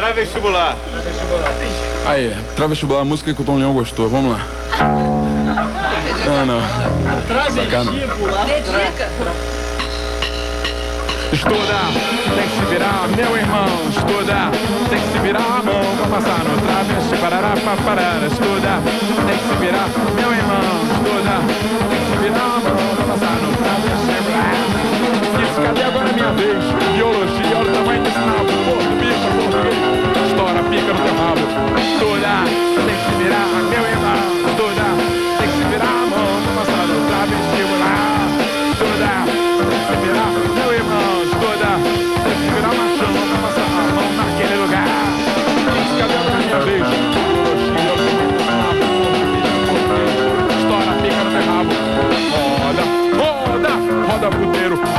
[0.00, 0.76] Travestibular.
[2.06, 4.08] Aí, travestibular, a música que o Tom Leão gostou.
[4.08, 4.46] Vamos lá.
[6.24, 6.60] Não, não.
[7.54, 7.92] Bacana.
[11.30, 11.78] Estuda,
[12.34, 13.66] tem que se virar, meu irmão.
[13.90, 14.50] Estuda,
[14.88, 18.22] tem que se virar a mão pra passar no travesti, parará, pra parar.
[18.26, 18.80] Estuda,
[19.26, 19.86] tem que se virar,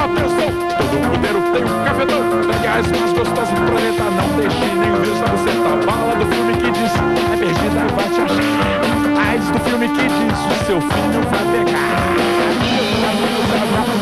[0.01, 0.49] Atenção,
[0.81, 2.21] todo puteiro tem um cafetão.
[2.49, 4.01] Legais, mais gostoso do planeta.
[4.01, 5.77] Não deixe nenhum vírus na buceta.
[5.85, 9.29] Bala do filme que diz é perdida, vai te achar.
[9.29, 12.01] AIDS do filme que diz o seu filho vai pegar.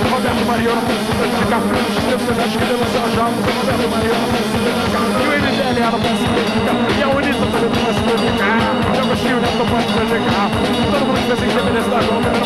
[0.10, 1.68] Roberto Mariano precisa de carro.
[1.68, 3.26] Vocês acham que deve ser já?
[3.28, 4.88] Roberto Mariano precisa de.
[4.90, 6.88] E o MDL não precisa de carro.
[6.95, 8.72] E a Unita também precisa de carro.
[8.88, 9.92] E o Agostinho Neto pode
[10.32, 10.56] carro.
[10.92, 12.39] Todo mundo que pensa em beleza da vai